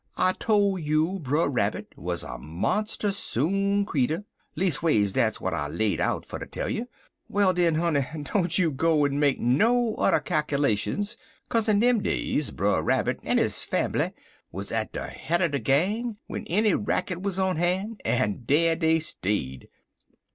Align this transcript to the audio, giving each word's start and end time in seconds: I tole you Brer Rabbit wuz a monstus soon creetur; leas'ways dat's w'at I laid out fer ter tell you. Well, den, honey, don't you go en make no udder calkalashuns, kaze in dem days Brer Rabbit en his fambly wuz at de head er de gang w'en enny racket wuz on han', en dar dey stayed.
I 0.17 0.33
tole 0.33 0.79
you 0.79 1.19
Brer 1.19 1.47
Rabbit 1.47 1.93
wuz 1.95 2.15
a 2.23 2.39
monstus 2.39 3.17
soon 3.17 3.85
creetur; 3.85 4.23
leas'ways 4.57 5.13
dat's 5.13 5.37
w'at 5.37 5.53
I 5.53 5.67
laid 5.67 6.01
out 6.01 6.25
fer 6.25 6.39
ter 6.39 6.47
tell 6.47 6.67
you. 6.69 6.87
Well, 7.29 7.53
den, 7.53 7.75
honey, 7.75 8.07
don't 8.33 8.57
you 8.57 8.71
go 8.71 9.05
en 9.05 9.19
make 9.19 9.39
no 9.39 9.93
udder 9.99 10.19
calkalashuns, 10.19 11.17
kaze 11.51 11.69
in 11.69 11.81
dem 11.81 12.01
days 12.01 12.49
Brer 12.49 12.81
Rabbit 12.81 13.19
en 13.21 13.37
his 13.37 13.61
fambly 13.61 14.11
wuz 14.51 14.71
at 14.73 14.91
de 14.91 15.05
head 15.05 15.39
er 15.41 15.49
de 15.49 15.59
gang 15.59 16.17
w'en 16.27 16.47
enny 16.47 16.73
racket 16.73 17.21
wuz 17.21 17.37
on 17.37 17.57
han', 17.57 17.97
en 18.03 18.43
dar 18.47 18.75
dey 18.75 18.97
stayed. 18.99 19.69